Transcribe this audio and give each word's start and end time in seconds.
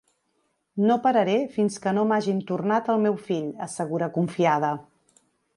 No 0.91 0.95
pararé 1.03 1.35
fins 1.57 1.77
que 1.83 1.93
no 1.99 2.07
m’hagin 2.11 2.41
tornat 2.53 2.91
el 2.97 3.05
meu 3.07 3.21
fill, 3.29 3.47
assegura 3.67 4.13
confiada. 4.21 4.77